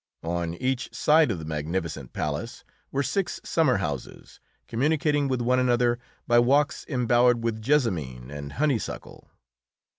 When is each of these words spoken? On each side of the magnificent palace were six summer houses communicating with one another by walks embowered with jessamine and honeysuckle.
On 0.23 0.55
each 0.55 0.91
side 0.95 1.29
of 1.29 1.37
the 1.37 1.45
magnificent 1.45 2.11
palace 2.11 2.63
were 2.91 3.03
six 3.03 3.39
summer 3.43 3.77
houses 3.77 4.39
communicating 4.67 5.27
with 5.27 5.41
one 5.41 5.59
another 5.59 5.99
by 6.25 6.39
walks 6.39 6.83
embowered 6.89 7.43
with 7.43 7.61
jessamine 7.61 8.31
and 8.31 8.53
honeysuckle. 8.53 9.29